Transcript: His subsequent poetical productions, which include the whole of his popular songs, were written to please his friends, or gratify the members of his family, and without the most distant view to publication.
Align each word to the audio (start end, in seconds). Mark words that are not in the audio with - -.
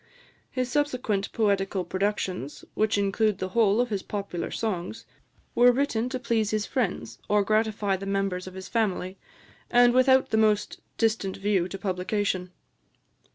His 0.49 0.67
subsequent 0.71 1.31
poetical 1.31 1.85
productions, 1.85 2.65
which 2.73 2.97
include 2.97 3.37
the 3.37 3.49
whole 3.49 3.79
of 3.79 3.89
his 3.89 4.01
popular 4.01 4.49
songs, 4.49 5.05
were 5.53 5.71
written 5.71 6.09
to 6.09 6.17
please 6.17 6.49
his 6.49 6.65
friends, 6.65 7.19
or 7.29 7.43
gratify 7.43 7.97
the 7.97 8.07
members 8.07 8.47
of 8.47 8.55
his 8.55 8.67
family, 8.67 9.19
and 9.69 9.93
without 9.93 10.31
the 10.31 10.37
most 10.37 10.81
distant 10.97 11.37
view 11.37 11.67
to 11.67 11.77
publication. 11.77 12.49